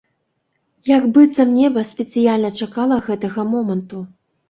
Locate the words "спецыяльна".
1.91-2.53